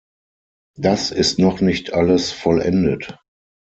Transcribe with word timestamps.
Das 0.79 1.11
ist 1.11 1.37
noch 1.37 1.61
nicht 1.61 1.93
alles 1.93 2.31
vollendet. 2.31 3.19